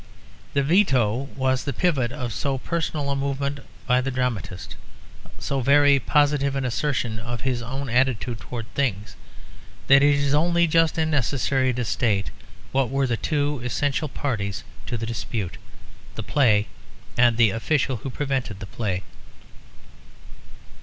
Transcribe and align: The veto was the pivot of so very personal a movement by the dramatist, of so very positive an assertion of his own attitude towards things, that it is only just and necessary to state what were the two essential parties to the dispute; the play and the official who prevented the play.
The 0.55 0.63
veto 0.63 1.29
was 1.35 1.63
the 1.63 1.73
pivot 1.73 2.11
of 2.11 2.33
so 2.33 2.57
very 2.57 2.65
personal 2.67 3.11
a 3.11 3.15
movement 3.15 3.59
by 3.85 4.01
the 4.01 4.09
dramatist, 4.09 4.75
of 5.23 5.29
so 5.37 5.59
very 5.61 5.99
positive 5.99 6.55
an 6.55 6.65
assertion 6.65 7.19
of 7.19 7.41
his 7.41 7.61
own 7.61 7.87
attitude 7.87 8.39
towards 8.39 8.67
things, 8.69 9.15
that 9.85 10.01
it 10.01 10.15
is 10.15 10.33
only 10.33 10.65
just 10.65 10.97
and 10.97 11.11
necessary 11.11 11.71
to 11.75 11.85
state 11.85 12.31
what 12.71 12.89
were 12.89 13.05
the 13.05 13.15
two 13.15 13.61
essential 13.63 14.09
parties 14.09 14.63
to 14.87 14.97
the 14.97 15.05
dispute; 15.05 15.59
the 16.15 16.23
play 16.23 16.67
and 17.15 17.37
the 17.37 17.51
official 17.51 17.97
who 17.97 18.09
prevented 18.09 18.59
the 18.59 18.65
play. 18.65 19.03